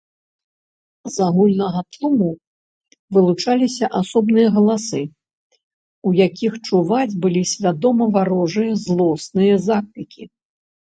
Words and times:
З 1.15 1.19
агульнага 1.29 1.81
тлуму 1.95 2.29
вылучаліся 3.17 3.85
асобныя 4.01 4.49
галасы, 4.57 5.03
у 6.07 6.17
якіх 6.25 6.53
чуваць 6.67 7.17
былі 7.27 7.41
свядома 7.55 8.05
варожыя 8.17 8.71
злосныя 8.89 9.55
заклікі. 9.71 10.23